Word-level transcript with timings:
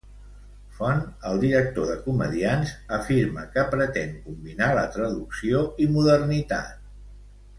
Font, 0.77 1.01
el 1.31 1.41
director 1.43 1.89
de 1.89 1.97
Comediants, 2.05 2.71
afirma 2.97 3.43
que 3.57 3.65
pretén 3.75 4.17
combinar 4.25 4.71
traducció 4.97 5.63
i 5.85 5.89
modernitat. 5.99 6.83